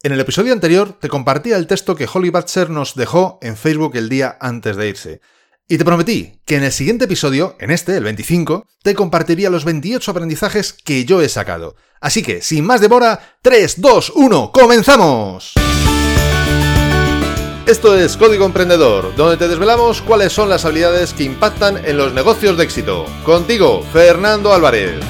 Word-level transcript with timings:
En 0.00 0.12
el 0.12 0.20
episodio 0.20 0.52
anterior 0.52 0.92
te 0.92 1.08
compartía 1.08 1.56
el 1.56 1.66
texto 1.66 1.96
que 1.96 2.06
Holly 2.12 2.30
Butcher 2.30 2.70
nos 2.70 2.94
dejó 2.94 3.40
en 3.42 3.56
Facebook 3.56 3.96
el 3.96 4.08
día 4.08 4.38
antes 4.40 4.76
de 4.76 4.88
irse. 4.88 5.20
Y 5.66 5.76
te 5.76 5.84
prometí 5.84 6.40
que 6.44 6.54
en 6.54 6.62
el 6.62 6.70
siguiente 6.70 7.06
episodio, 7.06 7.56
en 7.58 7.72
este, 7.72 7.96
el 7.96 8.04
25, 8.04 8.64
te 8.84 8.94
compartiría 8.94 9.50
los 9.50 9.64
28 9.64 10.08
aprendizajes 10.12 10.72
que 10.72 11.04
yo 11.04 11.20
he 11.20 11.28
sacado. 11.28 11.74
Así 12.00 12.22
que, 12.22 12.42
sin 12.42 12.64
más 12.64 12.80
demora, 12.80 13.38
3, 13.42 13.80
2, 13.80 14.12
1, 14.14 14.52
¡comenzamos! 14.52 15.54
Esto 17.66 17.98
es 17.98 18.16
Código 18.16 18.46
Emprendedor, 18.46 19.16
donde 19.16 19.36
te 19.36 19.48
desvelamos 19.48 20.00
cuáles 20.00 20.32
son 20.32 20.48
las 20.48 20.64
habilidades 20.64 21.12
que 21.12 21.24
impactan 21.24 21.84
en 21.84 21.96
los 21.96 22.14
negocios 22.14 22.56
de 22.56 22.62
éxito. 22.62 23.04
Contigo, 23.24 23.82
Fernando 23.92 24.54
Álvarez. 24.54 25.00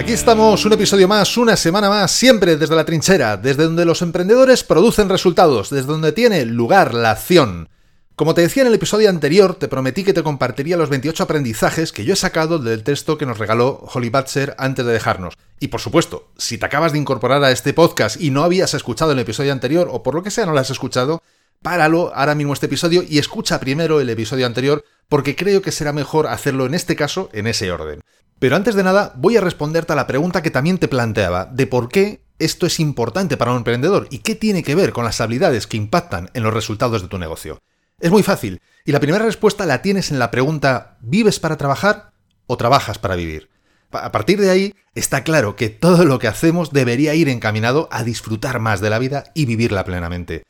Aquí 0.00 0.12
estamos, 0.14 0.64
un 0.64 0.72
episodio 0.72 1.06
más, 1.06 1.36
una 1.36 1.58
semana 1.58 1.90
más, 1.90 2.10
siempre 2.10 2.56
desde 2.56 2.74
la 2.74 2.86
trinchera, 2.86 3.36
desde 3.36 3.64
donde 3.64 3.84
los 3.84 4.00
emprendedores 4.00 4.64
producen 4.64 5.10
resultados, 5.10 5.68
desde 5.68 5.88
donde 5.88 6.12
tiene 6.12 6.46
lugar 6.46 6.94
la 6.94 7.10
acción. 7.10 7.68
Como 8.16 8.32
te 8.32 8.40
decía 8.40 8.62
en 8.62 8.68
el 8.68 8.74
episodio 8.74 9.10
anterior, 9.10 9.56
te 9.56 9.68
prometí 9.68 10.02
que 10.02 10.14
te 10.14 10.22
compartiría 10.22 10.78
los 10.78 10.88
28 10.88 11.22
aprendizajes 11.22 11.92
que 11.92 12.06
yo 12.06 12.14
he 12.14 12.16
sacado 12.16 12.58
del 12.58 12.82
texto 12.82 13.18
que 13.18 13.26
nos 13.26 13.36
regaló 13.36 13.84
Holly 13.92 14.08
Butcher 14.08 14.54
antes 14.56 14.86
de 14.86 14.92
dejarnos. 14.94 15.34
Y 15.60 15.68
por 15.68 15.82
supuesto, 15.82 16.30
si 16.38 16.56
te 16.56 16.64
acabas 16.64 16.92
de 16.92 16.98
incorporar 16.98 17.44
a 17.44 17.50
este 17.50 17.74
podcast 17.74 18.18
y 18.18 18.30
no 18.30 18.42
habías 18.42 18.72
escuchado 18.72 19.12
el 19.12 19.18
episodio 19.18 19.52
anterior, 19.52 19.90
o 19.92 20.02
por 20.02 20.14
lo 20.14 20.22
que 20.22 20.30
sea 20.30 20.46
no 20.46 20.52
lo 20.52 20.60
has 20.60 20.70
escuchado, 20.70 21.22
páralo 21.60 22.10
ahora 22.14 22.34
mismo 22.34 22.54
este 22.54 22.66
episodio 22.66 23.04
y 23.06 23.18
escucha 23.18 23.60
primero 23.60 24.00
el 24.00 24.08
episodio 24.08 24.46
anterior, 24.46 24.82
porque 25.10 25.36
creo 25.36 25.60
que 25.60 25.72
será 25.72 25.92
mejor 25.92 26.26
hacerlo 26.26 26.64
en 26.64 26.72
este 26.72 26.96
caso 26.96 27.28
en 27.34 27.46
ese 27.46 27.70
orden. 27.70 28.00
Pero 28.40 28.56
antes 28.56 28.74
de 28.74 28.82
nada, 28.82 29.12
voy 29.16 29.36
a 29.36 29.42
responderte 29.42 29.92
a 29.92 29.96
la 29.96 30.06
pregunta 30.06 30.42
que 30.42 30.50
también 30.50 30.78
te 30.78 30.88
planteaba, 30.88 31.44
de 31.44 31.66
por 31.66 31.90
qué 31.90 32.22
esto 32.38 32.64
es 32.64 32.80
importante 32.80 33.36
para 33.36 33.50
un 33.50 33.58
emprendedor 33.58 34.08
y 34.10 34.20
qué 34.20 34.34
tiene 34.34 34.62
que 34.62 34.74
ver 34.74 34.92
con 34.92 35.04
las 35.04 35.20
habilidades 35.20 35.66
que 35.66 35.76
impactan 35.76 36.30
en 36.32 36.42
los 36.42 36.54
resultados 36.54 37.02
de 37.02 37.08
tu 37.08 37.18
negocio. 37.18 37.58
Es 38.00 38.10
muy 38.10 38.22
fácil, 38.22 38.62
y 38.86 38.92
la 38.92 39.00
primera 39.00 39.26
respuesta 39.26 39.66
la 39.66 39.82
tienes 39.82 40.10
en 40.10 40.18
la 40.18 40.30
pregunta 40.30 40.96
¿vives 41.00 41.38
para 41.38 41.58
trabajar 41.58 42.12
o 42.46 42.56
trabajas 42.56 42.98
para 42.98 43.14
vivir? 43.14 43.50
A 43.92 44.10
partir 44.10 44.40
de 44.40 44.48
ahí, 44.48 44.74
está 44.94 45.22
claro 45.22 45.54
que 45.54 45.68
todo 45.68 46.06
lo 46.06 46.18
que 46.18 46.28
hacemos 46.28 46.72
debería 46.72 47.14
ir 47.14 47.28
encaminado 47.28 47.90
a 47.92 48.04
disfrutar 48.04 48.58
más 48.58 48.80
de 48.80 48.88
la 48.88 48.98
vida 48.98 49.24
y 49.34 49.44
vivirla 49.44 49.84
plenamente. 49.84 50.44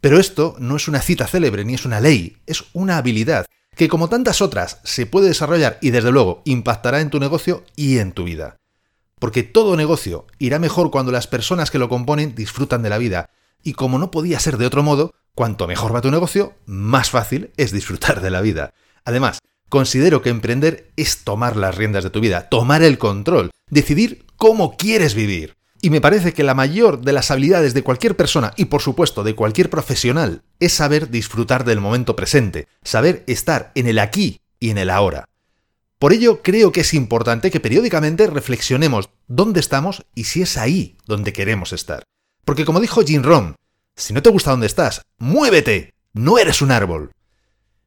Pero 0.00 0.18
esto 0.18 0.56
no 0.58 0.74
es 0.74 0.88
una 0.88 1.00
cita 1.00 1.28
célebre 1.28 1.64
ni 1.64 1.74
es 1.74 1.84
una 1.84 2.00
ley, 2.00 2.38
es 2.46 2.64
una 2.72 2.96
habilidad 2.96 3.46
que 3.76 3.88
como 3.88 4.08
tantas 4.08 4.40
otras 4.40 4.80
se 4.84 5.06
puede 5.06 5.28
desarrollar 5.28 5.78
y 5.82 5.90
desde 5.90 6.10
luego 6.10 6.42
impactará 6.46 7.00
en 7.00 7.10
tu 7.10 7.20
negocio 7.20 7.62
y 7.76 7.98
en 7.98 8.12
tu 8.12 8.24
vida. 8.24 8.56
Porque 9.20 9.42
todo 9.42 9.76
negocio 9.76 10.26
irá 10.38 10.58
mejor 10.58 10.90
cuando 10.90 11.12
las 11.12 11.26
personas 11.26 11.70
que 11.70 11.78
lo 11.78 11.88
componen 11.88 12.34
disfrutan 12.34 12.82
de 12.82 12.90
la 12.90 12.98
vida, 12.98 13.30
y 13.62 13.74
como 13.74 13.98
no 13.98 14.10
podía 14.10 14.40
ser 14.40 14.56
de 14.56 14.66
otro 14.66 14.82
modo, 14.82 15.12
cuanto 15.34 15.66
mejor 15.66 15.94
va 15.94 16.00
tu 16.00 16.10
negocio, 16.10 16.54
más 16.64 17.10
fácil 17.10 17.50
es 17.56 17.70
disfrutar 17.70 18.22
de 18.22 18.30
la 18.30 18.40
vida. 18.40 18.72
Además, 19.04 19.40
considero 19.68 20.22
que 20.22 20.30
emprender 20.30 20.90
es 20.96 21.24
tomar 21.24 21.56
las 21.56 21.74
riendas 21.74 22.04
de 22.04 22.10
tu 22.10 22.20
vida, 22.20 22.48
tomar 22.48 22.82
el 22.82 22.98
control, 22.98 23.50
decidir 23.70 24.24
cómo 24.36 24.76
quieres 24.76 25.14
vivir. 25.14 25.55
Y 25.82 25.90
me 25.90 26.00
parece 26.00 26.32
que 26.32 26.42
la 26.42 26.54
mayor 26.54 27.00
de 27.02 27.12
las 27.12 27.30
habilidades 27.30 27.74
de 27.74 27.82
cualquier 27.82 28.16
persona 28.16 28.52
y 28.56 28.66
por 28.66 28.80
supuesto 28.80 29.22
de 29.22 29.34
cualquier 29.34 29.70
profesional 29.70 30.42
es 30.58 30.72
saber 30.72 31.10
disfrutar 31.10 31.64
del 31.64 31.80
momento 31.80 32.16
presente, 32.16 32.68
saber 32.82 33.24
estar 33.26 33.72
en 33.74 33.86
el 33.86 33.98
aquí 33.98 34.40
y 34.58 34.70
en 34.70 34.78
el 34.78 34.90
ahora. 34.90 35.28
Por 35.98 36.12
ello 36.12 36.42
creo 36.42 36.72
que 36.72 36.80
es 36.80 36.92
importante 36.94 37.50
que 37.50 37.60
periódicamente 37.60 38.26
reflexionemos 38.26 39.10
dónde 39.28 39.60
estamos 39.60 40.04
y 40.14 40.24
si 40.24 40.42
es 40.42 40.56
ahí 40.58 40.96
donde 41.06 41.32
queremos 41.32 41.72
estar. 41.72 42.02
Porque 42.44 42.64
como 42.64 42.80
dijo 42.80 43.02
Jim 43.02 43.22
Rohn, 43.22 43.56
si 43.94 44.12
no 44.12 44.22
te 44.22 44.30
gusta 44.30 44.50
dónde 44.50 44.66
estás, 44.66 45.02
muévete, 45.18 45.94
no 46.12 46.38
eres 46.38 46.60
un 46.60 46.70
árbol. 46.70 47.12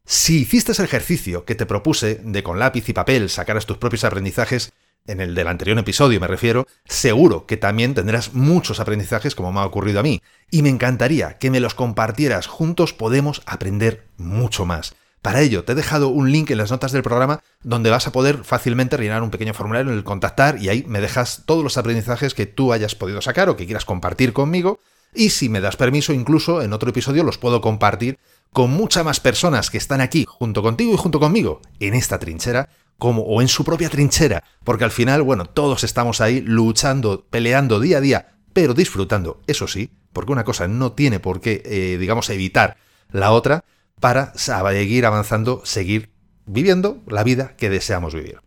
Si 0.04 0.40
hiciste 0.40 0.72
ese 0.72 0.82
ejercicio 0.82 1.44
que 1.44 1.54
te 1.54 1.66
propuse 1.66 2.20
de 2.24 2.42
con 2.42 2.58
lápiz 2.58 2.88
y 2.88 2.92
papel 2.92 3.30
sacaras 3.30 3.66
tus 3.66 3.78
propios 3.78 4.02
aprendizajes, 4.02 4.72
en 5.06 5.20
el 5.20 5.34
del 5.34 5.48
anterior 5.48 5.78
episodio 5.78 6.20
me 6.20 6.26
refiero, 6.26 6.66
seguro 6.86 7.46
que 7.46 7.56
también 7.56 7.94
tendrás 7.94 8.34
muchos 8.34 8.80
aprendizajes 8.80 9.34
como 9.34 9.52
me 9.52 9.60
ha 9.60 9.66
ocurrido 9.66 10.00
a 10.00 10.02
mí, 10.02 10.22
y 10.50 10.62
me 10.62 10.68
encantaría 10.68 11.38
que 11.38 11.50
me 11.50 11.60
los 11.60 11.74
compartieras, 11.74 12.46
juntos 12.46 12.92
podemos 12.92 13.42
aprender 13.46 14.06
mucho 14.16 14.66
más. 14.66 14.94
Para 15.22 15.42
ello, 15.42 15.64
te 15.64 15.72
he 15.72 15.74
dejado 15.74 16.08
un 16.08 16.32
link 16.32 16.50
en 16.50 16.58
las 16.58 16.70
notas 16.70 16.92
del 16.92 17.02
programa 17.02 17.42
donde 17.62 17.90
vas 17.90 18.06
a 18.06 18.12
poder 18.12 18.42
fácilmente 18.42 18.96
rellenar 18.96 19.22
un 19.22 19.30
pequeño 19.30 19.52
formulario 19.52 19.92
en 19.92 19.98
el 19.98 20.04
contactar 20.04 20.56
y 20.62 20.70
ahí 20.70 20.84
me 20.88 21.00
dejas 21.00 21.42
todos 21.44 21.62
los 21.62 21.76
aprendizajes 21.76 22.32
que 22.32 22.46
tú 22.46 22.72
hayas 22.72 22.94
podido 22.94 23.20
sacar 23.20 23.50
o 23.50 23.56
que 23.56 23.66
quieras 23.66 23.84
compartir 23.84 24.32
conmigo. 24.32 24.80
Y 25.14 25.30
si 25.30 25.50
me 25.50 25.60
das 25.60 25.76
permiso, 25.76 26.14
incluso 26.14 26.62
en 26.62 26.72
otro 26.72 26.88
episodio 26.88 27.22
los 27.22 27.36
puedo 27.36 27.60
compartir 27.60 28.18
con 28.52 28.70
muchas 28.70 29.04
más 29.04 29.20
personas 29.20 29.70
que 29.70 29.78
están 29.78 30.00
aquí 30.00 30.24
junto 30.26 30.62
contigo 30.62 30.94
y 30.94 30.96
junto 30.96 31.20
conmigo 31.20 31.60
en 31.80 31.94
esta 31.94 32.18
trinchera 32.18 32.70
como 33.00 33.22
o 33.22 33.42
en 33.42 33.48
su 33.48 33.64
propia 33.64 33.88
trinchera, 33.88 34.44
porque 34.62 34.84
al 34.84 34.92
final, 34.92 35.22
bueno, 35.22 35.46
todos 35.46 35.82
estamos 35.82 36.20
ahí 36.20 36.40
luchando, 36.42 37.26
peleando 37.28 37.80
día 37.80 37.98
a 37.98 38.00
día, 38.00 38.28
pero 38.52 38.74
disfrutando, 38.74 39.40
eso 39.48 39.66
sí, 39.66 39.90
porque 40.12 40.30
una 40.30 40.44
cosa 40.44 40.68
no 40.68 40.92
tiene 40.92 41.18
por 41.18 41.40
qué, 41.40 41.62
eh, 41.64 41.96
digamos, 41.98 42.30
evitar 42.30 42.76
la 43.10 43.32
otra 43.32 43.64
para 43.98 44.32
seguir 44.36 45.06
avanzando, 45.06 45.62
seguir 45.64 46.10
viviendo 46.46 47.02
la 47.06 47.24
vida 47.24 47.56
que 47.56 47.70
deseamos 47.70 48.14
vivir. 48.14 48.40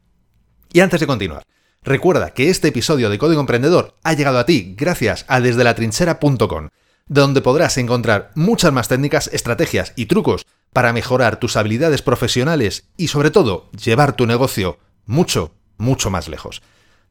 Y 0.72 0.80
antes 0.80 1.00
de 1.00 1.08
continuar, 1.08 1.44
recuerda 1.82 2.34
que 2.34 2.50
este 2.50 2.70
episodio 2.70 3.10
de 3.10 3.18
Código 3.18 3.42
Emprendedor 3.42 3.98
ha 4.04 4.14
llegado 4.14 4.40
a 4.40 4.46
ti 4.46 4.76
gracias 4.78 5.26
a 5.28 5.42
desde 5.42 5.64
la 5.64 5.76
trinchera.com, 5.76 6.70
donde 7.08 7.42
podrás 7.42 7.78
encontrar 7.78 8.32
muchas 8.36 8.72
más 8.72 8.88
técnicas, 8.88 9.30
estrategias 9.34 9.94
y 9.96 10.06
trucos 10.06 10.46
para 10.74 10.94
mejorar 10.94 11.40
tus 11.40 11.56
habilidades 11.56 12.02
profesionales 12.02 12.90
y 12.98 13.08
sobre 13.08 13.32
todo 13.32 13.70
llevar 13.72 14.16
tu 14.16 14.26
negocio 14.26 14.80
mucho, 15.06 15.54
mucho 15.78 16.10
más 16.10 16.28
lejos. 16.28 16.62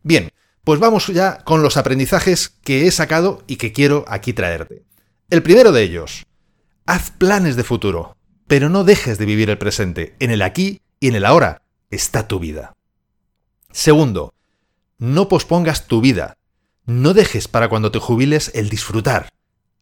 Bien, 0.02 0.30
pues 0.64 0.80
vamos 0.80 1.06
ya 1.08 1.38
con 1.38 1.62
los 1.62 1.76
aprendizajes 1.76 2.50
que 2.62 2.86
he 2.86 2.90
sacado 2.90 3.42
y 3.46 3.56
que 3.56 3.72
quiero 3.72 4.04
aquí 4.08 4.32
traerte. 4.32 4.84
El 5.30 5.42
primero 5.42 5.72
de 5.72 5.82
ellos, 5.82 6.26
haz 6.86 7.10
planes 7.10 7.56
de 7.56 7.64
futuro, 7.64 8.16
pero 8.46 8.68
no 8.68 8.84
dejes 8.84 9.18
de 9.18 9.24
vivir 9.24 9.48
el 9.50 9.58
presente. 9.58 10.14
En 10.18 10.30
el 10.30 10.42
aquí 10.42 10.80
y 11.00 11.08
en 11.08 11.14
el 11.14 11.24
ahora 11.24 11.62
está 11.90 12.28
tu 12.28 12.38
vida. 12.38 12.74
Segundo, 13.70 14.34
no 14.98 15.28
pospongas 15.28 15.86
tu 15.86 16.00
vida. 16.00 16.36
No 16.84 17.14
dejes 17.14 17.48
para 17.48 17.68
cuando 17.68 17.90
te 17.90 17.98
jubiles 17.98 18.50
el 18.54 18.68
disfrutar. 18.68 19.28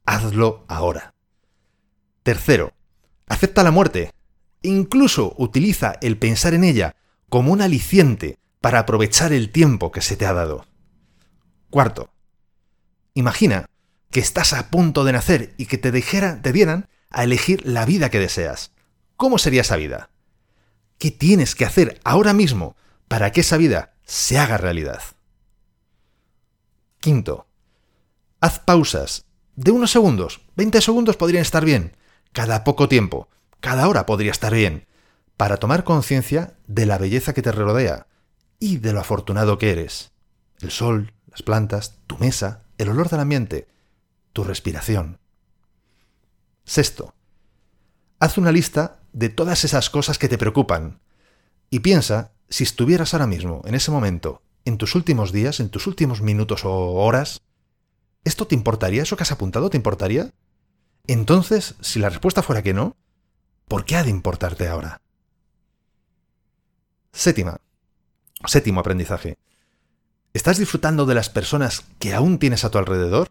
Hazlo 0.04 0.64
ahora. 0.68 1.14
Tercero, 2.22 2.72
Acepta 3.30 3.62
la 3.62 3.70
muerte. 3.70 4.12
Incluso 4.60 5.34
utiliza 5.38 5.94
el 6.02 6.18
pensar 6.18 6.52
en 6.52 6.64
ella 6.64 6.96
como 7.28 7.52
un 7.52 7.62
aliciente 7.62 8.38
para 8.60 8.80
aprovechar 8.80 9.32
el 9.32 9.52
tiempo 9.52 9.92
que 9.92 10.02
se 10.02 10.16
te 10.16 10.26
ha 10.26 10.32
dado. 10.32 10.66
Cuarto, 11.70 12.10
imagina 13.14 13.66
que 14.10 14.18
estás 14.18 14.52
a 14.52 14.68
punto 14.68 15.04
de 15.04 15.12
nacer 15.12 15.54
y 15.58 15.66
que 15.66 15.78
te, 15.78 15.92
dijera, 15.92 16.42
te 16.42 16.52
dieran 16.52 16.88
a 17.08 17.22
elegir 17.22 17.64
la 17.64 17.86
vida 17.86 18.10
que 18.10 18.18
deseas. 18.18 18.72
¿Cómo 19.16 19.38
sería 19.38 19.60
esa 19.60 19.76
vida? 19.76 20.10
¿Qué 20.98 21.12
tienes 21.12 21.54
que 21.54 21.64
hacer 21.64 22.00
ahora 22.02 22.34
mismo 22.34 22.74
para 23.06 23.30
que 23.30 23.42
esa 23.42 23.56
vida 23.56 23.94
se 24.04 24.38
haga 24.38 24.58
realidad? 24.58 25.02
Quinto, 26.98 27.46
haz 28.40 28.58
pausas 28.58 29.24
de 29.54 29.70
unos 29.70 29.92
segundos. 29.92 30.40
20 30.56 30.80
segundos 30.80 31.16
podrían 31.16 31.42
estar 31.42 31.64
bien 31.64 31.94
cada 32.32 32.64
poco 32.64 32.88
tiempo, 32.88 33.28
cada 33.60 33.88
hora 33.88 34.06
podría 34.06 34.30
estar 34.30 34.54
bien, 34.54 34.86
para 35.36 35.56
tomar 35.56 35.84
conciencia 35.84 36.54
de 36.66 36.86
la 36.86 36.98
belleza 36.98 37.32
que 37.32 37.42
te 37.42 37.52
rodea 37.52 38.06
y 38.58 38.78
de 38.78 38.92
lo 38.92 39.00
afortunado 39.00 39.58
que 39.58 39.72
eres. 39.72 40.12
El 40.60 40.70
sol, 40.70 41.12
las 41.28 41.42
plantas, 41.42 41.98
tu 42.06 42.18
mesa, 42.18 42.64
el 42.78 42.90
olor 42.90 43.08
del 43.08 43.20
ambiente, 43.20 43.68
tu 44.32 44.44
respiración. 44.44 45.18
Sexto, 46.64 47.14
haz 48.18 48.38
una 48.38 48.52
lista 48.52 49.00
de 49.12 49.28
todas 49.28 49.64
esas 49.64 49.90
cosas 49.90 50.18
que 50.18 50.28
te 50.28 50.38
preocupan 50.38 51.00
y 51.70 51.80
piensa 51.80 52.32
si 52.48 52.64
estuvieras 52.64 53.14
ahora 53.14 53.26
mismo, 53.26 53.62
en 53.64 53.74
ese 53.74 53.90
momento, 53.90 54.42
en 54.64 54.76
tus 54.76 54.94
últimos 54.94 55.32
días, 55.32 55.60
en 55.60 55.70
tus 55.70 55.86
últimos 55.86 56.20
minutos 56.20 56.64
o 56.64 56.70
horas, 56.70 57.42
¿esto 58.24 58.46
te 58.46 58.54
importaría? 58.54 59.02
¿Eso 59.02 59.16
que 59.16 59.22
has 59.22 59.32
apuntado 59.32 59.70
te 59.70 59.76
importaría? 59.76 60.32
Entonces, 61.12 61.74
si 61.80 61.98
la 61.98 62.08
respuesta 62.08 62.40
fuera 62.40 62.62
que 62.62 62.72
no, 62.72 62.96
¿por 63.66 63.84
qué 63.84 63.96
ha 63.96 64.04
de 64.04 64.10
importarte 64.10 64.68
ahora? 64.68 65.00
Séptima. 67.12 67.60
Séptimo 68.46 68.78
aprendizaje. 68.78 69.36
¿Estás 70.34 70.58
disfrutando 70.58 71.06
de 71.06 71.16
las 71.16 71.28
personas 71.28 71.84
que 71.98 72.14
aún 72.14 72.38
tienes 72.38 72.64
a 72.64 72.70
tu 72.70 72.78
alrededor? 72.78 73.26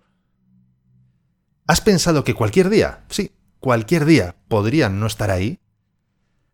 ¿Has 1.67 1.79
pensado 1.79 2.25
que 2.25 2.33
cualquier 2.33 2.69
día, 2.69 3.05
sí, 3.07 3.31
cualquier 3.61 4.03
día 4.03 4.35
podrían 4.49 4.99
no 4.99 5.07
estar 5.07 5.31
ahí? 5.31 5.61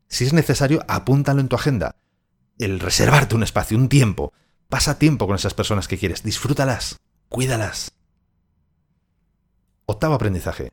Si 0.08 0.26
es 0.26 0.34
necesario, 0.34 0.86
apúntalo 0.88 1.42
en 1.42 1.48
tu 1.48 1.56
agenda. 1.56 1.96
El 2.60 2.80
reservarte 2.80 3.34
un 3.34 3.42
espacio, 3.42 3.80
un 3.80 3.90
tiempo, 3.90 4.32
Pasa 4.70 5.00
tiempo 5.00 5.26
con 5.26 5.36
esas 5.36 5.56
personas 5.56 5.88
que 5.88 5.98
quieres, 5.98 6.22
disfrútalas, 6.22 7.00
cuídalas. 7.30 7.94
Octavo 9.86 10.14
aprendizaje. 10.16 10.72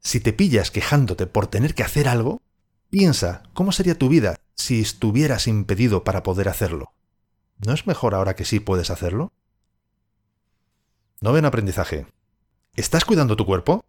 Si 0.00 0.20
te 0.20 0.32
pillas 0.32 0.70
quejándote 0.70 1.26
por 1.26 1.46
tener 1.46 1.74
que 1.74 1.82
hacer 1.82 2.08
algo, 2.08 2.40
piensa 2.90 3.42
cómo 3.54 3.72
sería 3.72 3.98
tu 3.98 4.08
vida 4.08 4.36
si 4.54 4.80
estuvieras 4.80 5.46
impedido 5.46 6.04
para 6.04 6.22
poder 6.22 6.48
hacerlo. 6.48 6.92
¿No 7.64 7.72
es 7.72 7.86
mejor 7.86 8.14
ahora 8.14 8.36
que 8.36 8.44
sí 8.44 8.60
puedes 8.60 8.90
hacerlo? 8.90 9.32
Noveno 11.20 11.48
aprendizaje. 11.48 12.06
¿Estás 12.76 13.04
cuidando 13.04 13.36
tu 13.36 13.44
cuerpo? 13.44 13.84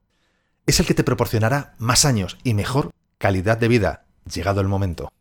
Es 0.65 0.79
el 0.79 0.85
que 0.85 0.95
te 0.95 1.03
proporcionará 1.03 1.75
más 1.77 2.05
años 2.05 2.37
y 2.43 2.53
mejor 2.53 2.91
calidad 3.17 3.57
de 3.57 3.67
vida, 3.67 4.05
llegado 4.31 4.61
el 4.61 4.67
momento. 4.67 5.11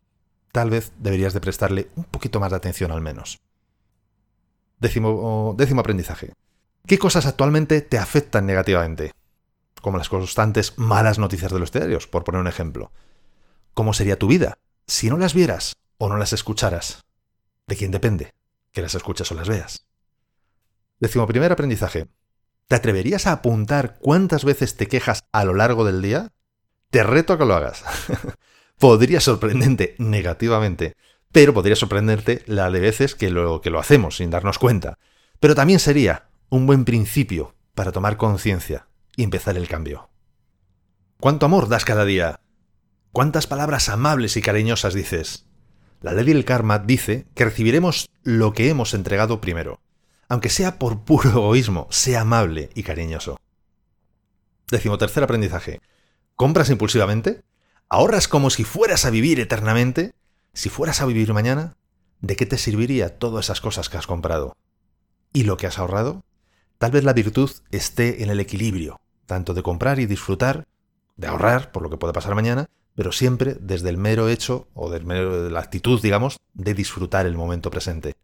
Tal 0.52 0.70
vez 0.70 0.92
deberías 0.98 1.34
de 1.34 1.40
prestarle 1.40 1.88
un 1.96 2.04
poquito 2.04 2.40
más 2.40 2.50
de 2.50 2.56
atención 2.56 2.90
al 2.90 3.02
menos. 3.02 3.38
Décimo, 4.80 5.54
décimo 5.58 5.80
aprendizaje. 5.80 6.32
¿Qué 6.86 6.98
cosas 6.98 7.26
actualmente 7.26 7.82
te 7.82 7.98
afectan 7.98 8.46
negativamente? 8.46 9.12
Como 9.80 9.98
las 9.98 10.08
constantes 10.08 10.76
malas 10.76 11.18
noticias 11.18 11.52
de 11.52 11.58
los 11.58 11.72
diarios, 11.72 12.06
por 12.06 12.24
poner 12.24 12.40
un 12.40 12.48
ejemplo. 12.48 12.92
¿Cómo 13.74 13.92
sería 13.92 14.18
tu 14.18 14.26
vida 14.26 14.58
si 14.86 15.08
no 15.08 15.18
las 15.18 15.34
vieras 15.34 15.76
o 15.98 16.08
no 16.08 16.16
las 16.16 16.32
escucharas? 16.32 17.04
¿De 17.66 17.76
quién 17.76 17.90
depende? 17.90 18.34
Que 18.72 18.82
las 18.82 18.94
escuches 18.94 19.30
o 19.30 19.34
las 19.34 19.48
veas. 19.48 19.86
Décimo 20.98 21.26
primer 21.26 21.52
aprendizaje. 21.52 22.08
¿Te 22.66 22.76
atreverías 22.76 23.26
a 23.26 23.32
apuntar 23.32 23.98
cuántas 24.00 24.44
veces 24.44 24.76
te 24.76 24.88
quejas 24.88 25.24
a 25.32 25.44
lo 25.44 25.54
largo 25.54 25.84
del 25.84 26.02
día? 26.02 26.32
Te 26.90 27.02
reto 27.02 27.32
a 27.32 27.38
que 27.38 27.44
lo 27.44 27.54
hagas. 27.54 27.84
podría 28.78 29.20
sorprenderte 29.20 29.94
negativamente, 29.98 30.94
pero 31.32 31.52
podría 31.52 31.76
sorprenderte 31.76 32.42
la 32.46 32.70
de 32.70 32.80
veces 32.80 33.14
que 33.14 33.30
lo, 33.30 33.60
que 33.60 33.70
lo 33.70 33.78
hacemos 33.78 34.16
sin 34.16 34.30
darnos 34.30 34.58
cuenta. 34.58 34.98
Pero 35.40 35.54
también 35.54 35.78
sería 35.78 36.28
un 36.48 36.66
buen 36.66 36.84
principio 36.84 37.54
para 37.74 37.92
tomar 37.92 38.16
conciencia 38.16 38.86
y 39.18 39.24
empezar 39.24 39.56
el 39.56 39.66
cambio. 39.66 40.10
¿Cuánto 41.18 41.44
amor 41.44 41.68
das 41.68 41.84
cada 41.84 42.04
día? 42.04 42.38
¿Cuántas 43.10 43.48
palabras 43.48 43.88
amables 43.88 44.36
y 44.36 44.42
cariñosas 44.42 44.94
dices? 44.94 45.44
La 46.00 46.12
ley 46.12 46.24
del 46.24 46.44
karma 46.44 46.78
dice 46.78 47.26
que 47.34 47.44
recibiremos 47.44 48.08
lo 48.22 48.52
que 48.52 48.68
hemos 48.68 48.94
entregado 48.94 49.40
primero. 49.40 49.80
Aunque 50.28 50.50
sea 50.50 50.78
por 50.78 51.00
puro 51.00 51.30
egoísmo, 51.30 51.88
sea 51.90 52.20
amable 52.20 52.70
y 52.76 52.84
cariñoso. 52.84 53.40
Décimo 54.70 54.98
tercer 54.98 55.24
aprendizaje. 55.24 55.80
¿Compras 56.36 56.70
impulsivamente? 56.70 57.42
¿Ahorras 57.88 58.28
como 58.28 58.50
si 58.50 58.62
fueras 58.62 59.04
a 59.04 59.10
vivir 59.10 59.40
eternamente? 59.40 60.12
Si 60.52 60.68
fueras 60.68 61.00
a 61.00 61.06
vivir 61.06 61.34
mañana, 61.34 61.76
¿de 62.20 62.36
qué 62.36 62.46
te 62.46 62.56
serviría 62.56 63.18
todas 63.18 63.46
esas 63.46 63.60
cosas 63.60 63.88
que 63.88 63.96
has 63.96 64.06
comprado? 64.06 64.54
¿Y 65.32 65.42
lo 65.42 65.56
que 65.56 65.66
has 65.66 65.80
ahorrado? 65.80 66.22
Tal 66.78 66.92
vez 66.92 67.02
la 67.02 67.14
virtud 67.14 67.50
esté 67.72 68.22
en 68.22 68.30
el 68.30 68.38
equilibrio, 68.38 69.00
tanto 69.28 69.54
de 69.54 69.62
comprar 69.62 70.00
y 70.00 70.06
disfrutar, 70.06 70.66
de 71.16 71.28
ahorrar 71.28 71.70
por 71.70 71.82
lo 71.82 71.90
que 71.90 71.98
pueda 71.98 72.14
pasar 72.14 72.34
mañana, 72.34 72.68
pero 72.96 73.12
siempre 73.12 73.56
desde 73.60 73.90
el 73.90 73.98
mero 73.98 74.28
hecho 74.28 74.66
o 74.74 74.90
del 74.90 75.04
mero, 75.04 75.44
de 75.44 75.50
la 75.50 75.60
actitud, 75.60 76.00
digamos, 76.02 76.40
de 76.54 76.74
disfrutar 76.74 77.26
el 77.26 77.36
momento 77.36 77.70
presente. 77.70 78.16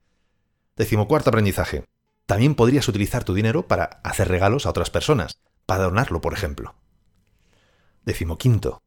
Decimocuarto 0.75 1.29
aprendizaje. 1.29 1.85
También 2.27 2.55
podrías 2.57 2.89
utilizar 2.89 3.23
tu 3.23 3.35
dinero 3.35 3.69
para 3.69 4.01
hacer 4.03 4.29
regalos 4.29 4.67
a 4.67 4.71
otras 4.71 4.91
personas, 4.91 5.39
para 5.67 5.85
donarlo, 5.85 6.21
por 6.21 6.33
ejemplo. 6.33 6.75
Decimoquinto. 8.05 8.83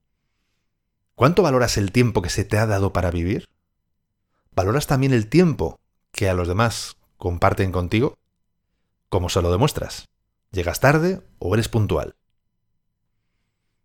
¿Cuánto 1.15 1.43
valoras 1.43 1.77
el 1.77 1.91
tiempo 1.91 2.21
que 2.21 2.29
se 2.29 2.43
te 2.43 2.57
ha 2.57 2.65
dado 2.65 2.93
para 2.93 3.11
vivir? 3.11 3.47
¿Valoras 4.51 4.87
también 4.87 5.13
el 5.13 5.27
tiempo 5.27 5.79
que 6.11 6.29
a 6.29 6.33
los 6.33 6.47
demás 6.47 6.97
comparten 7.17 7.71
contigo? 7.71 8.17
¿Cómo 9.09 9.29
se 9.29 9.41
lo 9.41 9.51
demuestras? 9.51 10.09
¿Llegas 10.51 10.79
tarde 10.79 11.21
o 11.39 11.53
eres 11.53 11.69
puntual? 11.69 12.15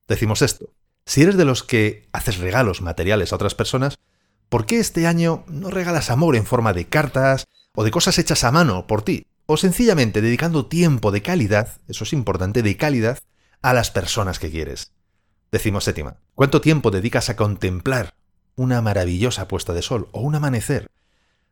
Decimos 0.09 0.43
esto. 0.43 0.75
Si 1.05 1.23
eres 1.23 1.37
de 1.37 1.45
los 1.45 1.63
que 1.63 2.09
haces 2.13 2.39
regalos 2.39 2.83
materiales 2.83 3.33
a 3.33 3.37
otras 3.37 3.55
personas, 3.55 3.99
¿por 4.49 4.67
qué 4.67 4.79
este 4.79 5.07
año 5.07 5.45
no 5.49 5.71
regalas 5.71 6.11
amor 6.11 6.37
en 6.37 6.47
forma 6.47 6.73
de 6.73 6.87
cartas 6.87 7.47
o 7.75 7.85
de 7.85 7.91
cosas 7.91 8.19
hechas 8.19 8.45
a 8.45 8.53
mano 8.53 8.87
por 8.87 9.03
ti? 9.03 9.27
O 9.47 9.57
sencillamente 9.57 10.21
dedicando 10.21 10.67
tiempo 10.67 11.11
de 11.11 11.23
calidad, 11.23 11.81
eso 11.89 12.05
es 12.05 12.13
importante, 12.13 12.63
de 12.63 12.77
calidad, 12.77 13.19
a 13.61 13.75
las 13.75 13.91
personas 13.91 14.39
que 14.39 14.51
quieres. 14.51 14.93
Decimos 15.51 15.85
séptima. 15.85 16.17
¿Cuánto 16.35 16.61
tiempo 16.61 16.91
dedicas 16.91 17.29
a 17.29 17.37
contemplar 17.37 18.15
una 18.55 18.81
maravillosa 18.81 19.49
puesta 19.49 19.73
de 19.73 19.83
sol 19.83 20.09
o 20.13 20.21
un 20.21 20.35
amanecer? 20.35 20.89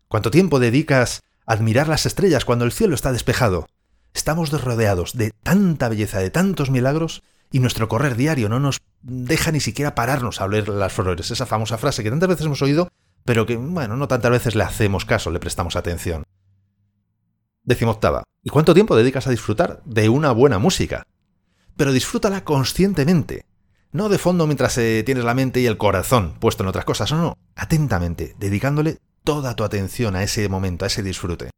¿Cuánto 0.09 0.31
tiempo 0.31 0.61
dedicas 0.61 1.23
a 1.47 1.53
admirar 1.55 1.89
las 1.89 2.07
estrellas 2.07 2.45
cuando 2.45 2.65
el 2.65 2.73
cielo 2.73 2.95
está 2.95 3.12
despejado? 3.12 3.67
Estamos 4.15 4.51
rodeados 4.51 5.17
de 5.17 5.31
tanta 5.43 5.89
belleza, 5.89 6.19
de 6.19 6.31
tantos 6.31 6.71
milagros, 6.71 7.23
y 7.53 7.61
nuestro 7.61 7.89
correr 7.89 8.17
diario 8.17 8.49
no 8.49 8.61
nos 8.61 8.81
deja 9.03 9.51
ni 9.53 9.61
siquiera 9.61 9.95
pararnos 9.95 10.41
a 10.41 10.45
oler 10.45 10.69
las 10.69 10.93
flores. 10.93 11.31
Esa 11.31 11.47
famosa 11.47 11.79
frase 11.79 12.03
que 12.03 12.11
tantas 12.11 12.29
veces 12.29 12.47
hemos 12.47 12.62
oído, 12.62 12.89
pero 13.25 13.47
que, 13.47 13.57
bueno, 13.57 13.97
no 13.97 14.09
tantas 14.09 14.31
veces 14.31 14.55
le 14.55 14.65
hacemos 14.65 15.05
caso, 15.05 15.31
le 15.31 15.41
prestamos 15.41 15.77
atención. 15.77 16.25
Décimo 17.62 17.93
octava. 17.93 18.25
¿Y 18.43 18.51
cuánto 18.51 18.75
tiempo 18.75 18.97
dedicas 18.97 19.27
a 19.27 19.31
disfrutar 19.31 19.83
de 19.85 20.09
una 20.09 20.33
buena 20.33 20.59
música? 20.59 21.05
Pero 21.77 21.93
disfrútala 21.93 22.45
conscientemente. 22.45 23.45
No 23.93 24.09
de 24.09 24.19
fondo 24.19 24.47
mientras 24.47 24.79
eh, 24.79 25.03
tienes 25.05 25.25
la 25.25 25.35
mente 25.35 25.61
y 25.61 25.67
el 25.67 25.77
corazón 25.77 26.35
puesto 26.39 26.62
en 26.62 26.69
otras 26.69 26.85
cosas, 26.85 27.11
no, 27.11 27.21
no, 27.21 27.39
atentamente, 27.57 28.37
dedicándole 28.39 28.99
toda 29.25 29.57
tu 29.57 29.65
atención 29.65 30.15
a 30.15 30.23
ese 30.23 30.49
momento, 30.49 30.85
a 30.85 30.89
ese 30.89 31.03
disfrute. 31.03 31.51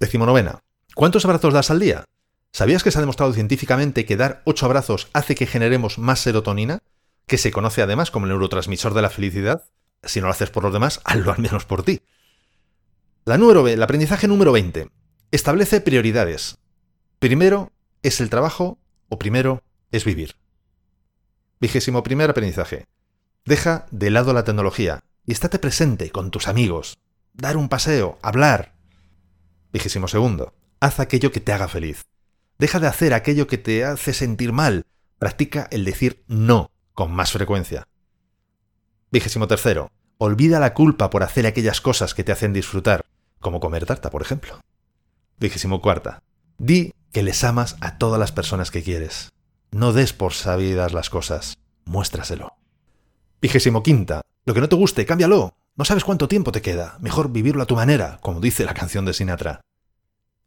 Decimonovena. 0.00 0.58
¿Cuántos 0.94 1.24
abrazos 1.24 1.54
das 1.54 1.70
al 1.70 1.80
día? 1.80 2.04
¿Sabías 2.52 2.82
que 2.82 2.90
se 2.90 2.98
ha 2.98 3.00
demostrado 3.00 3.32
científicamente 3.32 4.04
que 4.04 4.16
dar 4.16 4.42
8 4.44 4.66
abrazos 4.66 5.08
hace 5.14 5.34
que 5.34 5.46
generemos 5.46 5.98
más 5.98 6.20
serotonina? 6.20 6.80
Que 7.26 7.38
se 7.38 7.50
conoce 7.50 7.80
además 7.80 8.10
como 8.10 8.26
el 8.26 8.30
neurotransmisor 8.30 8.92
de 8.92 9.02
la 9.02 9.08
felicidad. 9.08 9.64
Si 10.02 10.20
no 10.20 10.26
lo 10.26 10.32
haces 10.32 10.50
por 10.50 10.62
los 10.62 10.72
demás, 10.72 11.00
hazlo 11.04 11.32
al 11.32 11.38
menos 11.38 11.64
por 11.64 11.82
ti. 11.82 12.02
La 13.24 13.38
número 13.38 13.66
el 13.68 13.82
aprendizaje 13.82 14.28
número 14.28 14.52
20. 14.52 14.90
Establece 15.30 15.80
prioridades. 15.80 16.58
Primero 17.18 17.72
es 18.02 18.20
el 18.20 18.28
trabajo 18.28 18.78
o 19.08 19.18
primero 19.18 19.62
es 19.92 20.04
vivir. 20.04 20.36
Vigésimo 21.58 22.02
primer 22.02 22.28
aprendizaje. 22.28 22.86
Deja 23.46 23.86
de 23.90 24.10
lado 24.10 24.34
la 24.34 24.44
tecnología 24.44 25.04
y 25.24 25.32
estate 25.32 25.58
presente 25.58 26.10
con 26.10 26.30
tus 26.30 26.48
amigos. 26.48 26.98
Dar 27.32 27.56
un 27.56 27.68
paseo, 27.68 28.18
hablar. 28.20 28.74
Vigésimo 29.72 30.08
segundo. 30.08 30.52
Haz 30.82 30.98
aquello 30.98 31.30
que 31.30 31.38
te 31.38 31.52
haga 31.52 31.68
feliz. 31.68 32.06
Deja 32.58 32.80
de 32.80 32.88
hacer 32.88 33.14
aquello 33.14 33.46
que 33.46 33.56
te 33.56 33.84
hace 33.84 34.12
sentir 34.12 34.52
mal. 34.52 34.84
Practica 35.16 35.68
el 35.70 35.84
decir 35.84 36.24
no 36.26 36.72
con 36.92 37.12
más 37.12 37.30
frecuencia. 37.30 37.86
Vigésimo 39.12 39.46
tercero. 39.46 39.92
Olvida 40.18 40.58
la 40.58 40.74
culpa 40.74 41.08
por 41.08 41.22
hacer 41.22 41.46
aquellas 41.46 41.80
cosas 41.80 42.14
que 42.14 42.24
te 42.24 42.32
hacen 42.32 42.52
disfrutar, 42.52 43.04
como 43.38 43.60
comer 43.60 43.86
tarta, 43.86 44.10
por 44.10 44.22
ejemplo. 44.22 44.58
Vigésimo 45.38 45.80
cuarta. 45.80 46.20
Di 46.58 46.92
que 47.12 47.22
les 47.22 47.44
amas 47.44 47.76
a 47.80 47.96
todas 47.96 48.18
las 48.18 48.32
personas 48.32 48.72
que 48.72 48.82
quieres. 48.82 49.30
No 49.70 49.92
des 49.92 50.12
por 50.12 50.32
sabidas 50.32 50.92
las 50.92 51.10
cosas, 51.10 51.58
muéstraselo. 51.84 52.56
Vigésimo 53.40 53.84
quinta. 53.84 54.22
Lo 54.46 54.52
que 54.52 54.60
no 54.60 54.68
te 54.68 54.74
guste, 54.74 55.06
cámbialo. 55.06 55.54
No 55.76 55.84
sabes 55.84 56.02
cuánto 56.02 56.26
tiempo 56.26 56.50
te 56.50 56.60
queda. 56.60 56.98
Mejor 56.98 57.30
vivirlo 57.30 57.62
a 57.62 57.66
tu 57.66 57.76
manera, 57.76 58.18
como 58.20 58.40
dice 58.40 58.64
la 58.64 58.74
canción 58.74 59.04
de 59.04 59.12
Sinatra. 59.12 59.60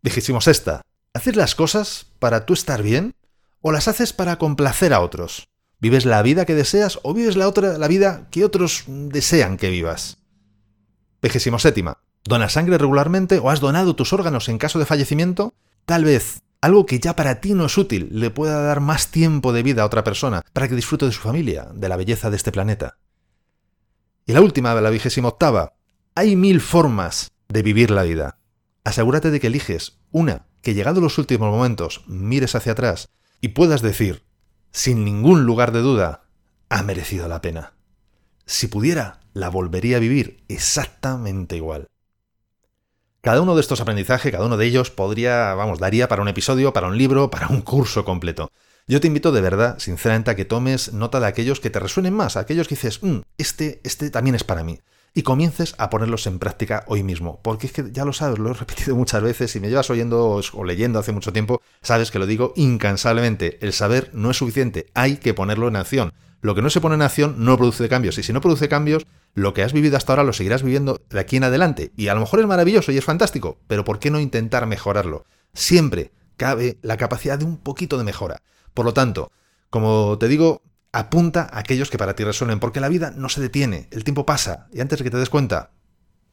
Vigésimo 0.02 0.42
sexta. 0.42 0.82
¿Haces 1.14 1.36
las 1.36 1.56
cosas 1.56 2.08
para 2.20 2.46
tú 2.46 2.54
estar 2.54 2.84
bien? 2.84 3.16
¿O 3.62 3.72
las 3.72 3.88
haces 3.88 4.14
para 4.14 4.38
complacer 4.38 4.94
a 4.94 5.02
otros? 5.02 5.48
¿Vives 5.80 6.06
la 6.06 6.22
vida 6.22 6.46
que 6.46 6.56
deseas 6.56 7.00
o 7.04 7.14
vives 7.14 7.36
la, 7.36 7.48
otra, 7.48 7.78
la 7.78 7.88
vida 7.88 8.28
que 8.32 8.46
otros 8.46 8.86
desean 8.88 9.58
que 9.58 9.70
vivas? 9.70 10.18
Vigésimo 11.22 11.60
séptima. 11.60 12.00
¿Donas 12.24 12.54
sangre 12.54 12.78
regularmente 12.78 13.40
o 13.40 13.50
has 13.50 13.60
donado 13.60 13.96
tus 13.96 14.14
órganos 14.14 14.50
en 14.50 14.58
caso 14.58 14.80
de 14.80 14.86
fallecimiento? 14.86 15.54
Tal 15.86 16.04
vez 16.04 16.42
algo 16.62 16.88
que 16.88 17.00
ya 17.00 17.16
para 17.16 17.42
ti 17.42 17.54
no 17.54 17.68
es 17.68 17.78
útil 17.78 18.10
le 18.12 18.32
pueda 18.32 18.60
dar 18.62 18.80
más 18.80 19.10
tiempo 19.10 19.54
de 19.54 19.62
vida 19.62 19.84
a 19.84 19.86
otra 19.86 20.04
persona 20.04 20.42
para 20.52 20.68
que 20.68 20.76
disfrute 20.76 21.06
de 21.06 21.12
su 21.12 21.22
familia, 21.22 21.68
de 21.74 21.90
la 21.90 21.98
belleza 21.98 22.32
de 22.32 22.38
este 22.38 22.52
planeta. 22.52 22.98
Y 24.26 24.34
la 24.34 24.42
última, 24.42 24.74
la 24.74 24.90
vigésima 24.90 25.28
octava. 25.28 25.74
Hay 26.16 26.36
mil 26.36 26.62
formas 26.62 27.30
de 27.48 27.62
vivir 27.62 27.92
la 27.92 28.02
vida. 28.02 28.40
Asegúrate 28.86 29.32
de 29.32 29.40
que 29.40 29.48
eliges 29.48 29.98
una 30.12 30.46
que 30.62 30.76
llegado 30.76 31.02
los 31.02 31.18
últimos 31.18 31.50
momentos 31.52 32.04
mires 32.08 32.54
hacia 32.54 32.74
atrás 32.74 33.10
y 33.42 33.50
puedas 33.50 33.82
decir, 33.82 34.24
sin 34.72 35.04
ningún 35.04 35.44
lugar 35.44 35.72
de 35.72 35.82
duda, 35.82 36.30
ha 36.70 36.84
merecido 36.84 37.28
la 37.28 37.42
pena. 37.42 37.74
Si 38.46 38.68
pudiera, 38.68 39.22
la 39.34 39.50
volvería 39.50 39.98
a 39.98 40.00
vivir 40.00 40.44
exactamente 40.48 41.56
igual. 41.56 41.88
Cada 43.22 43.42
uno 43.42 43.56
de 43.56 43.62
estos 43.62 43.82
aprendizajes, 43.82 44.32
cada 44.32 44.46
uno 44.46 44.56
de 44.56 44.68
ellos 44.68 44.92
podría, 44.92 45.56
vamos, 45.56 45.80
daría 45.80 46.08
para 46.08 46.22
un 46.22 46.28
episodio, 46.28 46.72
para 46.72 46.88
un 46.88 46.98
libro, 46.98 47.32
para 47.32 47.48
un 47.48 47.62
curso 47.62 48.06
completo. 48.06 48.52
Yo 48.88 49.02
te 49.02 49.08
invito 49.08 49.32
de 49.32 49.42
verdad, 49.42 49.80
sinceramente, 49.80 50.30
a 50.30 50.36
que 50.36 50.46
tomes 50.46 50.94
nota 50.94 51.20
de 51.20 51.26
aquellos 51.26 51.60
que 51.60 51.72
te 51.72 51.80
resuenen 51.80 52.14
más, 52.14 52.38
aquellos 52.38 52.68
que 52.68 52.76
dices, 52.76 53.02
mm, 53.02 53.22
este, 53.40 53.82
este 53.84 54.12
también 54.12 54.36
es 54.36 54.44
para 54.44 54.64
mí. 54.64 54.80
Y 55.16 55.24
comiences 55.24 55.74
a 55.80 55.90
ponerlos 55.90 56.28
en 56.28 56.38
práctica 56.38 56.84
hoy 56.88 57.02
mismo. 57.02 57.40
Porque 57.42 57.68
es 57.68 57.74
que 57.74 57.92
ya 57.92 58.06
lo 58.06 58.14
sabes, 58.14 58.38
lo 58.38 58.52
he 58.52 58.54
repetido 58.54 58.96
muchas 58.96 59.24
veces, 59.24 59.50
si 59.50 59.60
me 59.60 59.70
llevas 59.70 59.90
oyendo 59.90 60.42
o 60.54 60.64
leyendo 60.64 61.00
hace 61.00 61.14
mucho 61.14 61.34
tiempo, 61.34 61.62
sabes 61.82 62.12
que 62.12 62.20
lo 62.20 62.28
digo 62.28 62.54
incansablemente. 62.56 63.58
El 63.66 63.74
saber 63.74 64.12
no 64.14 64.30
es 64.30 64.38
suficiente, 64.38 64.88
hay 64.94 65.18
que 65.18 65.34
ponerlo 65.34 65.70
en 65.70 65.78
acción. 65.78 66.14
Lo 66.42 66.54
que 66.54 66.62
no 66.62 66.70
se 66.70 66.82
pone 66.82 66.96
en 66.96 67.02
acción 67.02 67.36
no 67.40 67.58
produce 67.58 67.90
cambios. 67.90 68.18
Y 68.20 68.24
si 68.24 68.34
no 68.34 68.42
produce 68.42 68.68
cambios, 68.68 69.08
lo 69.34 69.54
que 69.54 69.64
has 69.64 69.74
vivido 69.74 69.98
hasta 69.98 70.12
ahora 70.14 70.24
lo 70.24 70.34
seguirás 70.34 70.62
viviendo 70.62 71.02
de 71.10 71.20
aquí 71.20 71.38
en 71.38 71.46
adelante. 71.46 71.92
Y 71.96 72.10
a 72.10 72.14
lo 72.14 72.20
mejor 72.20 72.42
es 72.42 72.46
maravilloso 72.46 72.92
y 72.92 72.98
es 72.98 73.06
fantástico, 73.06 73.58
pero 73.68 73.86
¿por 73.86 74.00
qué 74.00 74.12
no 74.12 74.20
intentar 74.20 74.68
mejorarlo? 74.68 75.26
Siempre 75.54 76.12
cabe 76.36 76.78
la 76.82 76.98
capacidad 76.98 77.40
de 77.40 77.46
un 77.46 77.58
poquito 77.58 77.98
de 77.98 78.04
mejora. 78.04 78.42
Por 78.74 78.86
lo 78.86 78.94
tanto, 78.94 79.32
como 79.70 80.18
te 80.20 80.28
digo, 80.28 80.62
apunta 80.96 81.50
a 81.52 81.60
aquellos 81.60 81.90
que 81.90 81.98
para 81.98 82.16
ti 82.16 82.24
resuelven, 82.24 82.62
porque 82.62 82.80
la 82.80 82.88
vida 82.88 83.12
no 83.12 83.28
se 83.28 83.42
detiene, 83.42 83.90
el 83.92 84.06
tiempo 84.06 84.26
pasa, 84.26 84.68
y 84.72 84.80
antes 84.80 85.00
de 85.00 85.04
que 85.04 85.12
te 85.12 85.18
des 85.18 85.30
cuenta, 85.30 85.72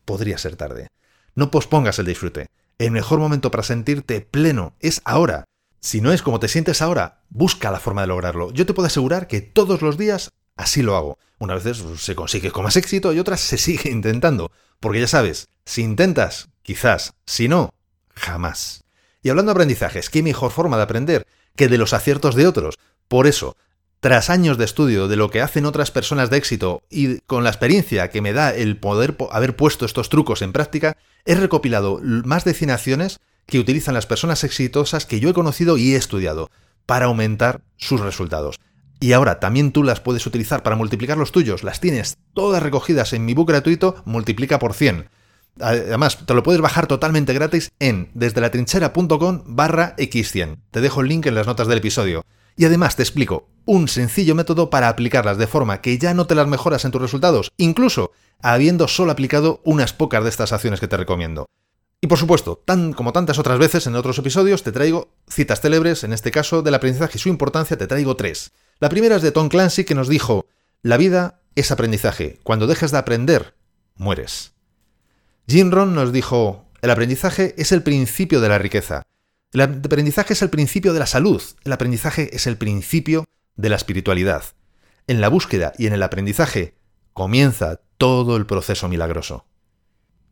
podría 0.05 0.39
ser 0.39 0.55
tarde. 0.55 0.87
No 1.35 1.51
pospongas 1.51 1.99
el 1.99 2.07
disfrute. 2.07 2.47
El 2.79 2.93
mejor 2.93 3.19
momento 3.19 3.51
para 3.51 3.65
sentirte 3.65 4.21
pleno 4.21 4.77
es 4.79 5.03
ahora. 5.05 5.45
Si 5.81 6.01
no 6.01 6.13
es 6.13 6.23
como 6.23 6.39
te 6.39 6.47
sientes 6.47 6.81
ahora, 6.81 7.23
busca 7.29 7.73
la 7.73 7.81
forma 7.81 8.03
de 8.03 8.07
lograrlo. 8.07 8.53
Yo 8.53 8.65
te 8.65 8.73
puedo 8.73 8.87
asegurar 8.87 9.27
que 9.27 9.41
todos 9.41 9.83
los 9.83 9.99
días 9.99 10.31
así 10.55 10.83
lo 10.83 10.97
hago. 10.97 11.19
Unas 11.39 11.65
veces 11.65 11.85
se 12.01 12.15
consigue 12.15 12.53
con 12.53 12.63
más 12.63 12.77
éxito 12.77 13.13
y 13.13 13.19
otras 13.19 13.41
se 13.41 13.59
sigue 13.59 13.91
intentando. 13.91 14.53
Porque 14.79 15.01
ya 15.01 15.09
sabes, 15.09 15.49
si 15.65 15.83
intentas, 15.83 16.51
quizás, 16.63 17.15
si 17.27 17.49
no, 17.49 17.75
jamás. 18.15 18.85
Y 19.23 19.31
hablando 19.31 19.51
de 19.51 19.55
aprendizajes, 19.55 20.09
¿qué 20.09 20.23
mejor 20.23 20.53
forma 20.53 20.77
de 20.77 20.85
aprender 20.85 21.27
que 21.57 21.69
de 21.69 21.79
los 21.79 21.93
aciertos 21.93 22.37
de 22.37 22.47
otros? 22.47 22.79
Por 23.09 23.27
eso, 23.27 23.57
tras 24.03 24.31
años 24.31 24.59
de 24.59 24.65
estudio 24.65 25.07
de 25.07 25.15
lo 25.15 25.31
que 25.31 25.41
hacen 25.41 25.65
otras 25.65 25.93
personas 25.93 26.29
de 26.29 26.37
éxito 26.37 26.83
y 26.91 27.19
con 27.21 27.45
la 27.45 27.51
experiencia 27.51 28.11
que 28.11 28.21
me 28.21 28.33
da 28.33 28.53
el 28.53 28.77
poder 28.77 29.17
haber 29.31 29.55
puesto 29.55 29.87
estos 29.87 30.09
trucos 30.09 30.43
en 30.43 30.53
práctica, 30.53 30.97
he 31.25 31.37
recopilado 31.37 32.01
más 32.03 32.45
de 32.45 32.53
100 32.53 32.71
acciones 32.71 33.21
que 33.47 33.61
utilizan 33.61 33.95
las 33.95 34.07
personas 34.07 34.43
exitosas 34.43 35.07
que 35.07 35.21
yo 35.21 35.31
he 35.31 35.35
conocido 35.35 35.77
y 35.77 35.95
he 35.95 35.97
estudiado 35.97 36.51
para 36.85 37.07
aumentar 37.07 37.61
sus 37.77 38.01
resultados. 38.01 38.59
Y 38.99 39.13
ahora 39.13 39.39
también 39.39 39.71
tú 39.71 39.85
las 39.85 40.01
puedes 40.01 40.27
utilizar 40.27 40.65
para 40.65 40.75
multiplicar 40.75 41.17
los 41.17 41.31
tuyos. 41.31 41.63
Las 41.63 41.79
tienes 41.79 42.19
todas 42.35 42.61
recogidas 42.61 43.13
en 43.13 43.25
mi 43.25 43.35
book 43.35 43.51
gratuito, 43.51 44.03
multiplica 44.05 44.59
por 44.59 44.75
100. 44.75 45.11
Además, 45.61 46.27
te 46.27 46.35
lo 46.35 46.43
puedes 46.43 46.61
bajar 46.61 46.89
totalmente 46.89 47.35
gratis 47.35 47.71
en 47.79 48.11
desde 48.15 48.41
latrinchera.com 48.41 49.45
barra 49.47 49.95
x100. 49.97 50.57
Te 50.73 50.81
dejo 50.81 51.03
el 51.03 51.09
link 51.09 51.27
en 51.27 51.37
las 51.37 51.47
notas 51.47 51.69
del 51.69 51.79
episodio. 51.79 52.25
Y 52.57 52.65
además 52.65 52.97
te 52.97 53.03
explico 53.03 53.49
un 53.65 53.89
sencillo 53.89 54.35
método 54.35 54.71
para 54.71 54.89
aplicarlas 54.89 55.39
de 55.39 55.47
forma 55.47 55.81
que 55.81 55.99
ya 55.99 56.15
no 56.15 56.27
te 56.27 56.35
las 56.35 56.49
mejoras 56.49 56.85
en 56.85 56.91
tus 56.91 57.01
resultados, 57.01 57.53
incluso 57.57 58.13
habiendo 58.43 58.89
solo 58.89 59.13
aplicado 59.13 59.61
unas 59.65 59.93
pocas 59.93 60.23
de 60.23 60.31
estas 60.31 60.53
acciones 60.53 60.81
que 60.81 60.89
te 60.89 60.97
recomiendo. 60.97 61.47
Y 62.01 62.09
por 62.09 62.19
supuesto, 62.19 62.61
tan 62.65 62.93
como 62.93 63.13
tantas 63.13 63.39
otras 63.39 63.61
veces 63.61 63.87
en 63.87 63.95
otros 63.95 64.19
episodios, 64.19 64.65
te 64.65 64.73
traigo 64.73 65.15
citas 65.29 65.61
célebres, 65.61 66.03
en 66.03 66.13
este 66.13 66.33
caso 66.33 66.63
del 66.63 66.75
aprendizaje 66.75 67.17
y 67.17 67.21
su 67.21 67.29
importancia, 67.29 67.79
te 67.79 67.87
traigo 67.87 68.17
tres. 68.17 68.51
La 68.81 68.89
primera 68.89 69.15
es 69.15 69.23
de 69.23 69.31
Tom 69.31 69.49
Clancy 69.49 69.85
que 69.85 69.95
nos 69.95 70.09
dijo, 70.09 70.47
la 70.83 70.97
vida 70.97 71.41
es 71.55 71.71
aprendizaje, 71.71 72.41
cuando 72.43 72.67
dejes 72.67 72.91
de 72.91 72.99
aprender, 72.99 73.55
mueres. 73.95 74.53
Jim 75.47 75.71
Ron 75.71 75.95
nos 75.95 76.13
dijo, 76.13 76.67
el 76.81 76.91
aprendizaje 76.91 77.55
es 77.57 77.71
el 77.71 77.85
principio 77.85 78.41
de 78.41 78.49
la 78.49 78.59
riqueza. 78.59 79.05
El 79.53 79.61
aprendizaje 79.61 80.33
es 80.33 80.41
el 80.41 80.49
principio 80.49 80.95
de 80.95 80.99
la 80.99 81.07
salud, 81.07 81.43
el 81.65 81.73
aprendizaje 81.73 82.35
es 82.35 82.47
el 82.47 82.57
principio 82.57 83.27
de 83.55 83.69
la 83.69 83.77
espiritualidad. 83.77 84.45
En 85.07 85.21
la 85.21 85.29
búsqueda 85.29 85.75
y 85.77 85.87
en 85.87 85.93
el 85.93 86.03
aprendizaje 86.03 86.75
comienza 87.13 87.81
todo 87.99 88.37
el 88.37 88.47
proceso 88.47 88.89
milagroso. 88.89 89.45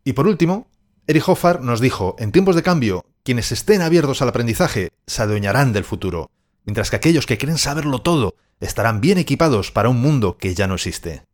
Y 0.05 0.15
por 0.15 0.27
último, 0.27 0.71
Eric 1.07 1.29
Hoffar 1.29 1.61
nos 1.61 1.81
dijo, 1.81 2.17
en 2.19 2.33
tiempos 2.33 2.57
de 2.57 2.63
cambio, 2.63 3.05
quienes 3.23 3.53
estén 3.53 3.83
abiertos 3.83 4.23
al 4.23 4.31
aprendizaje 4.31 4.91
se 5.07 5.21
adueñarán 5.21 5.75
del 5.75 5.85
futuro, 5.85 6.31
mientras 6.65 6.89
que 6.89 6.97
aquellos 6.97 7.27
que 7.27 7.37
creen 7.37 7.59
saberlo 7.59 8.01
todo 8.01 8.37
estarán 8.59 9.03
bien 9.03 9.19
equipados 9.19 9.71
para 9.71 9.91
un 9.91 10.01
mundo 10.01 10.39
que 10.39 10.55
ya 10.55 10.67
no 10.67 10.77
existe. 10.77 11.25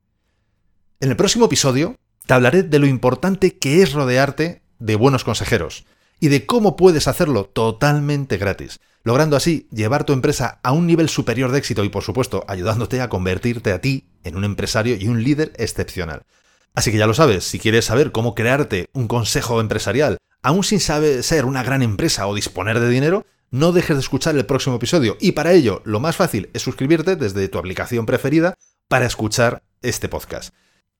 En 0.98 1.10
el 1.10 1.16
próximo 1.16 1.46
episodio 1.46 1.94
te 2.26 2.34
hablaré 2.34 2.64
de 2.64 2.80
lo 2.80 2.86
importante 2.86 3.58
que 3.58 3.82
es 3.82 3.92
rodearte 3.92 4.62
de 4.80 4.96
buenos 4.96 5.22
consejeros, 5.22 5.86
y 6.20 6.28
de 6.28 6.46
cómo 6.46 6.76
puedes 6.76 7.08
hacerlo 7.08 7.44
totalmente 7.44 8.36
gratis, 8.36 8.80
logrando 9.04 9.36
así 9.36 9.68
llevar 9.70 10.04
tu 10.04 10.12
empresa 10.12 10.60
a 10.62 10.72
un 10.72 10.86
nivel 10.86 11.08
superior 11.08 11.52
de 11.52 11.58
éxito 11.58 11.84
y 11.84 11.88
por 11.88 12.02
supuesto 12.02 12.44
ayudándote 12.48 13.00
a 13.00 13.08
convertirte 13.08 13.72
a 13.72 13.80
ti 13.80 14.08
en 14.24 14.36
un 14.36 14.44
empresario 14.44 14.96
y 14.96 15.08
un 15.08 15.22
líder 15.22 15.52
excepcional. 15.56 16.22
Así 16.74 16.90
que 16.90 16.98
ya 16.98 17.06
lo 17.06 17.14
sabes, 17.14 17.44
si 17.44 17.58
quieres 17.58 17.86
saber 17.86 18.12
cómo 18.12 18.34
crearte 18.34 18.88
un 18.92 19.08
consejo 19.08 19.60
empresarial, 19.60 20.18
aún 20.42 20.62
sin 20.62 20.80
saber 20.80 21.22
ser 21.22 21.44
una 21.44 21.62
gran 21.62 21.82
empresa 21.82 22.26
o 22.26 22.34
disponer 22.34 22.80
de 22.80 22.90
dinero, 22.90 23.24
no 23.50 23.72
dejes 23.72 23.96
de 23.96 24.00
escuchar 24.00 24.36
el 24.36 24.44
próximo 24.44 24.76
episodio 24.76 25.16
y 25.20 25.32
para 25.32 25.52
ello 25.52 25.80
lo 25.84 26.00
más 26.00 26.16
fácil 26.16 26.50
es 26.52 26.62
suscribirte 26.62 27.16
desde 27.16 27.48
tu 27.48 27.58
aplicación 27.58 28.04
preferida 28.04 28.54
para 28.88 29.06
escuchar 29.06 29.62
este 29.82 30.08
podcast. 30.08 30.52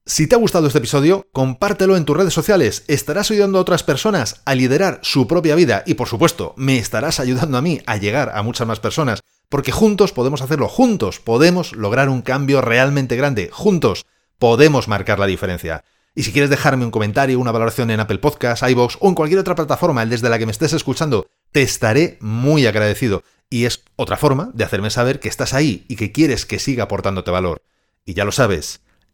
Si 0.09 0.29
te 0.29 0.37
ha 0.37 0.39
gustado 0.39 0.69
este 0.69 0.79
episodio, 0.79 1.27
compártelo 1.33 1.97
en 1.97 2.05
tus 2.05 2.17
redes 2.17 2.33
sociales, 2.33 2.85
estarás 2.87 3.33
ayudando 3.33 3.59
a 3.59 3.61
otras 3.61 3.83
personas 3.83 4.41
a 4.45 4.55
liderar 4.55 5.01
su 5.03 5.27
propia 5.27 5.57
vida 5.57 5.83
y 5.85 5.95
por 5.95 6.07
supuesto 6.07 6.55
me 6.57 6.79
estarás 6.79 7.19
ayudando 7.19 7.59
a 7.59 7.61
mí 7.61 7.81
a 7.87 7.97
llegar 7.97 8.31
a 8.33 8.43
muchas 8.43 8.69
más 8.69 8.79
personas, 8.79 9.25
porque 9.49 9.73
juntos 9.73 10.13
podemos 10.13 10.43
hacerlo, 10.43 10.69
juntos 10.69 11.19
podemos 11.19 11.73
lograr 11.73 12.09
un 12.09 12.23
cambio 12.23 12.61
realmente 12.61 13.17
grande, 13.17 13.51
juntos 13.53 14.07
podemos 14.39 14.87
marcar 14.87 15.19
la 15.19 15.27
diferencia. 15.27 15.83
Y 16.15 16.23
si 16.23 16.31
quieres 16.31 16.51
dejarme 16.51 16.85
un 16.85 16.93
comentario, 16.93 17.41
una 17.41 17.51
valoración 17.51 17.91
en 17.91 17.99
Apple 17.99 18.19
Podcasts, 18.19 18.65
iVoox 18.71 18.99
o 19.01 19.09
en 19.09 19.17
cualquier 19.17 19.41
otra 19.41 19.57
plataforma 19.57 20.07
desde 20.07 20.29
la 20.29 20.39
que 20.39 20.47
me 20.47 20.53
estés 20.53 20.73
escuchando, 20.73 21.27
te 21.51 21.63
estaré 21.63 22.17
muy 22.21 22.65
agradecido. 22.69 23.25
Y 23.51 23.65
es 23.65 23.83
otra 23.97 24.17
forma 24.17 24.51
de 24.55 24.63
hacerme 24.63 24.91
saber 24.91 25.19
que 25.19 25.29
estás 25.29 25.53
ahí 25.53 25.85
y 25.89 25.97
que 25.97 26.13
quieres 26.13 26.47
que 26.47 26.61
siga 26.61 26.85
aportándote 26.85 27.33
valor. 27.33 27.61
Y 28.05 28.15
ya 28.15 28.25
lo 28.25 28.31
sabes, 28.31 28.86